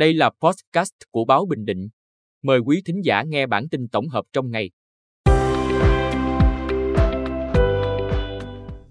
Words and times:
Đây 0.00 0.14
là 0.14 0.30
podcast 0.42 0.92
của 1.10 1.24
báo 1.24 1.46
Bình 1.46 1.64
Định. 1.64 1.88
Mời 2.42 2.58
quý 2.58 2.82
thính 2.86 3.04
giả 3.04 3.22
nghe 3.22 3.46
bản 3.46 3.68
tin 3.68 3.88
tổng 3.88 4.08
hợp 4.08 4.24
trong 4.32 4.50
ngày. 4.50 4.70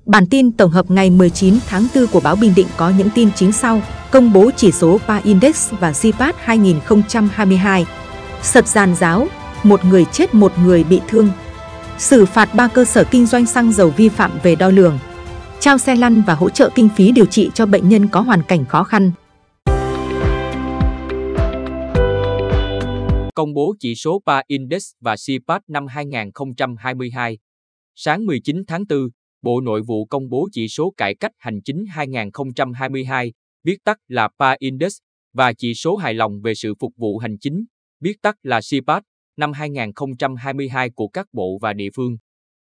Bản 0.06 0.24
tin 0.30 0.52
tổng 0.52 0.72
hợp 0.72 0.92
ngày 0.92 1.10
19 1.10 1.54
tháng 1.68 1.88
4 1.96 2.08
của 2.08 2.20
báo 2.20 2.36
Bình 2.36 2.54
Định 2.56 2.68
có 2.78 2.92
những 2.98 3.10
tin 3.16 3.30
chính 3.36 3.52
sau. 3.52 3.82
Công 4.12 4.34
bố 4.34 4.52
chỉ 4.56 4.72
số 4.72 4.98
PA 5.08 5.18
Index 5.18 5.74
và 5.80 5.94
CPAT 6.02 6.36
2022. 6.38 7.86
Sập 8.42 8.68
giàn 8.68 8.96
giáo, 8.96 9.28
một 9.64 9.86
người 9.86 10.06
chết 10.06 10.34
một 10.34 10.52
người 10.64 10.84
bị 10.84 11.02
thương. 11.08 11.30
Xử 11.98 12.26
phạt 12.26 12.50
ba 12.54 12.68
cơ 12.68 12.86
sở 12.86 13.04
kinh 13.04 13.26
doanh 13.26 13.46
xăng 13.46 13.72
dầu 13.72 13.90
vi 13.90 14.10
phạm 14.10 14.32
về 14.44 14.56
đo 14.56 14.70
lường. 14.70 15.00
Trao 15.60 15.78
xe 15.78 15.96
lăn 15.96 16.22
và 16.28 16.34
hỗ 16.34 16.50
trợ 16.50 16.70
kinh 16.76 16.90
phí 16.96 17.12
điều 17.12 17.26
trị 17.26 17.52
cho 17.54 17.66
bệnh 17.66 17.90
nhân 17.90 18.08
có 18.08 18.22
hoàn 18.22 18.44
cảnh 18.44 18.66
khó 18.66 18.84
khăn. 18.84 19.12
Công 23.40 23.54
bố 23.54 23.76
chỉ 23.80 23.96
số 23.96 24.22
PA 24.26 24.44
Index 24.48 24.92
và 25.02 25.16
CPAT 25.16 25.62
năm 25.68 25.88
2022. 25.88 27.38
Sáng 27.96 28.26
19 28.26 28.64
tháng 28.68 28.84
4, 28.90 29.00
Bộ 29.42 29.62
Nội 29.62 29.82
vụ 29.82 30.06
công 30.06 30.30
bố 30.30 30.48
chỉ 30.52 30.68
số 30.68 30.94
cải 30.98 31.16
cách 31.16 31.32
hành 31.38 31.62
chính 31.62 31.86
2022, 31.90 33.34
viết 33.64 33.78
tắt 33.84 33.98
là 34.08 34.30
PA 34.40 34.56
Index, 34.60 34.98
và 35.34 35.54
chỉ 35.54 35.74
số 35.74 35.96
hài 35.96 36.14
lòng 36.14 36.42
về 36.42 36.54
sự 36.56 36.74
phục 36.80 36.94
vụ 36.98 37.18
hành 37.18 37.38
chính, 37.40 37.66
viết 38.00 38.14
tắt 38.22 38.36
là 38.44 38.60
CPAT, 38.72 39.04
năm 39.38 39.54
2022 39.54 40.90
của 40.90 41.08
các 41.08 41.28
bộ 41.34 41.58
và 41.62 41.74
địa 41.74 41.90
phương. 41.96 42.18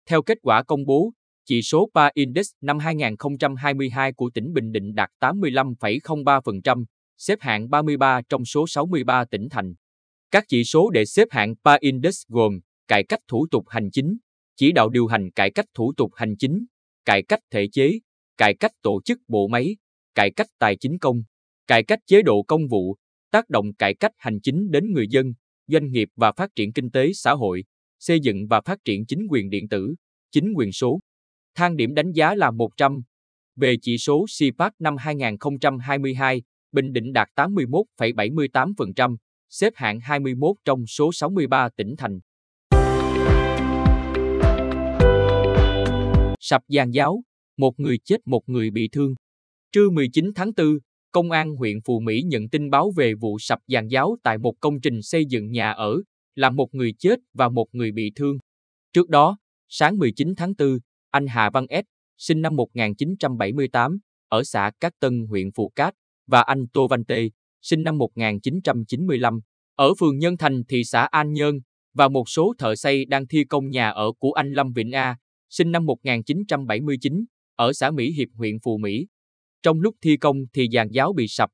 Theo 0.10 0.22
kết 0.22 0.38
quả 0.42 0.64
công 0.64 0.86
bố, 0.86 1.12
chỉ 1.46 1.62
số 1.62 1.90
PA 1.94 2.10
Index 2.14 2.48
năm 2.62 2.80
2022 2.80 4.14
của 4.14 4.30
tỉnh 4.34 4.54
Bình 4.54 4.72
Định 4.72 4.96
đạt 4.96 5.10
85,03%, 5.20 6.86
xếp 7.18 7.38
hạng 7.42 7.70
33 7.70 8.22
trong 8.30 8.46
số 8.46 8.68
63 8.68 9.26
tỉnh 9.26 9.50
thành. 9.50 9.74
Các 10.36 10.46
chỉ 10.48 10.64
số 10.64 10.90
để 10.90 11.06
xếp 11.06 11.28
hạng 11.32 11.56
PA 11.64 11.78
Index 11.80 12.22
gồm 12.28 12.60
cải 12.88 13.04
cách 13.04 13.20
thủ 13.28 13.48
tục 13.52 13.66
hành 13.68 13.92
chính, 13.92 14.18
chỉ 14.56 14.72
đạo 14.72 14.90
điều 14.90 15.08
hành 15.08 15.32
cải 15.32 15.52
cách 15.52 15.66
thủ 15.74 15.94
tục 15.98 16.12
hành 16.16 16.36
chính, 16.38 16.66
cải 17.06 17.24
cách 17.24 17.40
thể 17.52 17.68
chế, 17.72 18.00
cải 18.38 18.56
cách 18.56 18.72
tổ 18.82 19.02
chức 19.06 19.20
bộ 19.28 19.48
máy, 19.48 19.76
cải 20.16 20.32
cách 20.32 20.48
tài 20.60 20.76
chính 20.76 21.00
công, 21.00 21.24
cải 21.68 21.84
cách 21.84 22.00
chế 22.06 22.22
độ 22.22 22.44
công 22.44 22.68
vụ, 22.68 22.96
tác 23.32 23.50
động 23.50 23.74
cải 23.74 23.94
cách 23.96 24.12
hành 24.18 24.40
chính 24.42 24.72
đến 24.72 24.92
người 24.92 25.08
dân, 25.10 25.34
doanh 25.68 25.92
nghiệp 25.92 26.10
và 26.16 26.32
phát 26.32 26.50
triển 26.56 26.74
kinh 26.74 26.92
tế 26.92 27.14
xã 27.14 27.32
hội, 27.32 27.64
xây 28.00 28.20
dựng 28.20 28.48
và 28.48 28.62
phát 28.62 28.80
triển 28.86 29.06
chính 29.06 29.28
quyền 29.30 29.50
điện 29.50 29.68
tử, 29.70 29.96
chính 30.32 30.54
quyền 30.56 30.72
số. 30.72 31.00
Thang 31.56 31.76
điểm 31.76 31.94
đánh 31.94 32.12
giá 32.12 32.36
là 32.36 32.52
100. 32.52 33.02
Về 33.56 33.76
chỉ 33.82 33.98
số 33.98 34.26
CPAC 34.40 34.74
năm 34.80 34.98
2022, 34.98 36.42
Bình 36.72 36.94
Định 36.94 37.14
đạt 37.14 37.30
81,78%, 37.36 39.16
xếp 39.50 39.74
hạng 39.76 40.00
21 40.00 40.56
trong 40.66 40.86
số 40.88 41.12
63 41.14 41.70
tỉnh 41.78 41.96
thành. 41.98 42.20
Sập 46.40 46.62
giàn 46.70 46.92
giáo, 46.92 47.24
một 47.58 47.80
người 47.80 47.98
chết 48.04 48.18
một 48.26 48.42
người 48.46 48.72
bị 48.72 48.90
thương. 48.92 49.16
Trưa 49.72 49.90
19 49.90 50.32
tháng 50.36 50.52
4, 50.58 50.78
Công 51.16 51.32
an 51.32 51.56
huyện 51.56 51.82
Phù 51.86 52.00
Mỹ 52.00 52.22
nhận 52.22 52.50
tin 52.50 52.70
báo 52.70 52.92
về 52.96 53.14
vụ 53.14 53.40
sập 53.40 53.60
giàn 53.68 53.88
giáo 53.88 54.18
tại 54.24 54.38
một 54.38 54.54
công 54.60 54.82
trình 54.82 55.02
xây 55.02 55.26
dựng 55.26 55.52
nhà 55.52 55.72
ở, 55.72 56.02
làm 56.36 56.56
một 56.56 56.74
người 56.74 56.94
chết 57.00 57.20
và 57.34 57.50
một 57.50 57.68
người 57.72 57.92
bị 57.92 58.12
thương. 58.16 58.38
Trước 58.94 59.10
đó, 59.10 59.38
sáng 59.70 59.98
19 59.98 60.34
tháng 60.38 60.54
4, 60.58 60.78
anh 61.12 61.28
Hà 61.28 61.50
Văn 61.50 61.66
S, 61.70 61.86
sinh 62.18 62.42
năm 62.42 62.56
1978, 62.56 63.98
ở 64.28 64.44
xã 64.44 64.72
Cát 64.80 64.94
Tân, 65.00 65.26
huyện 65.30 65.52
Phù 65.52 65.72
Cát, 65.76 65.94
và 66.28 66.42
anh 66.42 66.66
Tô 66.74 66.88
Văn 66.88 67.06
Tê, 67.06 67.30
sinh 67.66 67.84
năm 67.84 67.98
1995, 67.98 69.40
ở 69.76 69.94
phường 70.00 70.18
Nhân 70.18 70.38
Thành, 70.38 70.64
thị 70.70 70.84
xã 70.84 71.02
An 71.02 71.34
Nhơn, 71.34 71.60
và 71.94 72.08
một 72.08 72.30
số 72.30 72.54
thợ 72.58 72.76
xây 72.76 73.06
đang 73.06 73.28
thi 73.28 73.44
công 73.44 73.70
nhà 73.70 73.90
ở 73.90 74.12
của 74.20 74.32
anh 74.32 74.54
Lâm 74.54 74.74
Vĩnh 74.74 74.92
A, 74.92 75.18
sinh 75.50 75.72
năm 75.72 75.86
1979, 75.86 77.26
ở 77.56 77.74
xã 77.74 77.92
Mỹ 77.92 78.12
Hiệp, 78.12 78.28
huyện 78.34 78.56
Phù 78.64 78.78
Mỹ. 78.78 79.08
Trong 79.64 79.82
lúc 79.82 79.96
thi 80.02 80.18
công 80.18 80.38
thì 80.54 80.68
giàn 80.72 80.88
giáo 80.92 81.14
bị 81.14 81.28
sập. 81.28 81.50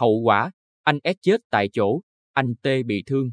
Hậu 0.00 0.20
quả, 0.24 0.50
anh 0.84 0.98
S 1.04 1.16
chết 1.22 1.40
tại 1.50 1.68
chỗ, 1.72 2.00
anh 2.32 2.54
T 2.62 2.66
bị 2.86 3.02
thương. 3.06 3.30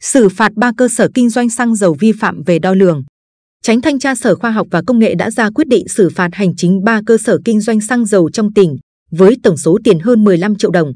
Xử 0.00 0.28
phạt 0.28 0.52
ba 0.56 0.72
cơ 0.76 0.88
sở 0.88 1.08
kinh 1.14 1.30
doanh 1.30 1.50
xăng 1.50 1.74
dầu 1.74 1.96
vi 2.00 2.12
phạm 2.20 2.42
về 2.46 2.58
đo 2.58 2.74
lường. 2.74 3.04
Tránh 3.62 3.80
thanh 3.80 3.98
tra 3.98 4.14
Sở 4.14 4.34
Khoa 4.34 4.50
học 4.50 4.66
và 4.70 4.82
Công 4.86 4.98
nghệ 4.98 5.14
đã 5.14 5.30
ra 5.30 5.50
quyết 5.50 5.68
định 5.68 5.88
xử 5.88 6.08
phạt 6.14 6.28
hành 6.32 6.56
chính 6.56 6.84
3 6.84 7.00
cơ 7.06 7.18
sở 7.18 7.38
kinh 7.44 7.60
doanh 7.60 7.80
xăng 7.80 8.06
dầu 8.06 8.30
trong 8.30 8.52
tỉnh, 8.52 8.76
với 9.10 9.36
tổng 9.42 9.56
số 9.56 9.78
tiền 9.84 9.98
hơn 9.98 10.24
15 10.24 10.56
triệu 10.56 10.70
đồng. 10.70 10.92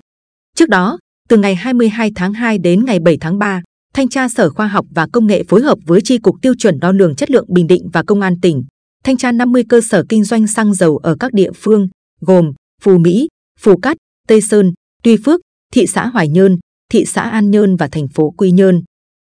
Trước 0.56 0.68
đó, 0.68 0.98
từ 1.28 1.36
ngày 1.36 1.54
22 1.54 2.10
tháng 2.14 2.32
2 2.32 2.58
đến 2.58 2.84
ngày 2.84 2.98
7 3.00 3.16
tháng 3.20 3.38
3, 3.38 3.62
Thanh 3.94 4.08
tra 4.08 4.28
Sở 4.28 4.50
Khoa 4.50 4.66
học 4.66 4.86
và 4.90 5.06
Công 5.12 5.26
nghệ 5.26 5.42
phối 5.48 5.62
hợp 5.62 5.78
với 5.86 6.00
Tri 6.00 6.18
Cục 6.18 6.36
Tiêu 6.42 6.54
chuẩn 6.58 6.78
Đo 6.78 6.92
lường 6.92 7.14
Chất 7.14 7.30
lượng 7.30 7.46
Bình 7.48 7.66
Định 7.66 7.88
và 7.92 8.02
Công 8.02 8.20
an 8.20 8.40
tỉnh, 8.42 8.64
thanh 9.04 9.16
tra 9.16 9.32
50 9.32 9.62
cơ 9.68 9.80
sở 9.80 10.04
kinh 10.08 10.24
doanh 10.24 10.46
xăng 10.46 10.74
dầu 10.74 10.96
ở 10.96 11.16
các 11.20 11.32
địa 11.32 11.50
phương, 11.54 11.88
gồm 12.20 12.52
Phù 12.82 12.98
Mỹ, 12.98 13.28
Phù 13.60 13.76
Cát, 13.76 13.96
Tây 14.28 14.40
Sơn, 14.40 14.72
Tuy 15.02 15.16
Phước, 15.24 15.40
thị 15.72 15.86
xã 15.86 16.06
Hoài 16.06 16.28
Nhơn, 16.28 16.58
thị 16.92 17.04
xã 17.04 17.22
An 17.22 17.50
Nhơn 17.50 17.76
và 17.76 17.88
thành 17.92 18.08
phố 18.08 18.30
Quy 18.30 18.50
Nhơn. 18.50 18.82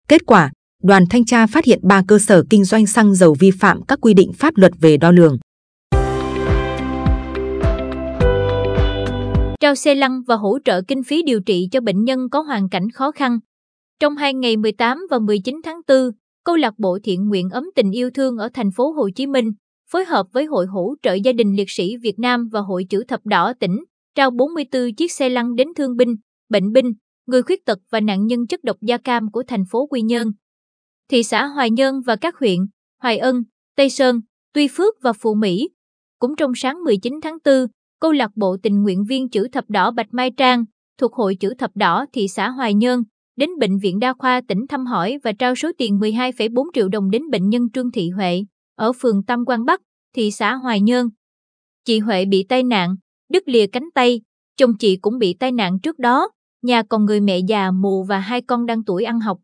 Kết 0.07 0.25
quả, 0.25 0.51
đoàn 0.83 1.03
thanh 1.09 1.25
tra 1.25 1.47
phát 1.47 1.65
hiện 1.65 1.79
3 1.83 2.03
cơ 2.07 2.19
sở 2.19 2.43
kinh 2.49 2.63
doanh 2.63 2.87
xăng 2.87 3.15
dầu 3.15 3.35
vi 3.39 3.51
phạm 3.59 3.81
các 3.87 3.99
quy 4.01 4.13
định 4.13 4.33
pháp 4.33 4.57
luật 4.57 4.71
về 4.81 4.97
đo 4.97 5.11
lường. 5.11 5.37
Trao 9.59 9.75
xe 9.75 9.95
lăn 9.95 10.21
và 10.27 10.35
hỗ 10.35 10.57
trợ 10.65 10.81
kinh 10.81 11.03
phí 11.03 11.23
điều 11.23 11.41
trị 11.41 11.67
cho 11.71 11.81
bệnh 11.81 12.03
nhân 12.03 12.29
có 12.31 12.41
hoàn 12.41 12.69
cảnh 12.69 12.89
khó 12.89 13.11
khăn. 13.11 13.39
Trong 13.99 14.15
hai 14.15 14.33
ngày 14.33 14.57
18 14.57 14.97
và 15.09 15.19
19 15.19 15.61
tháng 15.63 15.81
4, 15.87 15.97
câu 16.45 16.55
lạc 16.55 16.73
bộ 16.77 16.99
thiện 17.03 17.27
nguyện 17.27 17.49
ấm 17.49 17.63
tình 17.75 17.91
yêu 17.91 18.09
thương 18.13 18.37
ở 18.37 18.49
thành 18.53 18.71
phố 18.71 18.91
Hồ 18.91 19.09
Chí 19.15 19.27
Minh 19.27 19.51
phối 19.91 20.05
hợp 20.05 20.25
với 20.33 20.45
Hội 20.45 20.65
hỗ 20.65 20.95
trợ 21.01 21.13
gia 21.13 21.33
đình 21.33 21.55
liệt 21.55 21.69
sĩ 21.69 21.97
Việt 21.97 22.19
Nam 22.19 22.49
và 22.51 22.59
Hội 22.59 22.85
chữ 22.89 23.03
thập 23.07 23.19
đỏ 23.25 23.53
tỉnh 23.59 23.83
trao 24.15 24.31
44 24.31 24.95
chiếc 24.97 25.11
xe 25.11 25.29
lăn 25.29 25.55
đến 25.55 25.67
thương 25.75 25.95
binh, 25.97 26.15
bệnh 26.49 26.71
binh, 26.71 26.93
người 27.27 27.41
khuyết 27.41 27.65
tật 27.65 27.79
và 27.91 27.99
nạn 27.99 28.25
nhân 28.25 28.47
chất 28.47 28.63
độc 28.63 28.77
da 28.81 28.97
cam 28.97 29.31
của 29.31 29.43
thành 29.47 29.63
phố 29.71 29.87
Quy 29.87 30.01
Nhơn. 30.01 30.31
Thị 31.13 31.23
xã 31.23 31.45
Hoài 31.45 31.71
Nhơn 31.71 32.01
và 32.01 32.15
các 32.15 32.39
huyện 32.39 32.59
Hoài 33.01 33.17
Ân, 33.17 33.43
Tây 33.75 33.89
Sơn, 33.89 34.21
Tuy 34.53 34.67
Phước 34.67 34.93
và 35.01 35.13
Phú 35.13 35.33
Mỹ. 35.33 35.69
Cũng 36.19 36.35
trong 36.35 36.51
sáng 36.55 36.83
19 36.83 37.13
tháng 37.23 37.37
4, 37.45 37.67
câu 37.99 38.11
lạc 38.11 38.31
bộ 38.35 38.57
tình 38.63 38.83
nguyện 38.83 39.03
viên 39.09 39.29
chữ 39.29 39.47
thập 39.51 39.69
đỏ 39.69 39.91
Bạch 39.91 40.07
Mai 40.11 40.31
Trang 40.31 40.65
thuộc 40.97 41.13
Hội 41.13 41.35
chữ 41.35 41.53
thập 41.57 41.71
đỏ 41.75 42.05
thị 42.13 42.27
xã 42.27 42.49
Hoài 42.49 42.73
Nhơn 42.73 43.03
đến 43.35 43.49
Bệnh 43.59 43.77
viện 43.77 43.99
Đa 43.99 44.13
khoa 44.13 44.41
tỉnh 44.47 44.67
thăm 44.69 44.85
hỏi 44.85 45.17
và 45.23 45.31
trao 45.31 45.55
số 45.55 45.71
tiền 45.77 45.99
12,4 45.99 46.65
triệu 46.73 46.89
đồng 46.89 47.09
đến 47.09 47.29
bệnh 47.31 47.49
nhân 47.49 47.61
Trương 47.73 47.91
Thị 47.91 48.09
Huệ 48.09 48.43
ở 48.75 48.91
phường 48.93 49.23
Tam 49.23 49.45
Quan 49.47 49.65
Bắc, 49.65 49.81
thị 50.15 50.31
xã 50.31 50.55
Hoài 50.55 50.81
Nhơn. 50.81 51.07
Chị 51.85 51.99
Huệ 51.99 52.25
bị 52.25 52.45
tai 52.49 52.63
nạn, 52.63 52.95
đứt 53.29 53.43
lìa 53.45 53.67
cánh 53.67 53.89
tay, 53.95 54.21
chồng 54.57 54.77
chị 54.79 54.97
cũng 55.01 55.17
bị 55.17 55.35
tai 55.39 55.51
nạn 55.51 55.79
trước 55.79 55.99
đó, 55.99 56.29
nhà 56.61 56.83
còn 56.83 57.05
người 57.05 57.21
mẹ 57.21 57.39
già 57.47 57.71
mù 57.71 58.03
và 58.03 58.19
hai 58.19 58.41
con 58.41 58.65
đang 58.65 58.83
tuổi 58.83 59.03
ăn 59.03 59.19
học. 59.19 59.37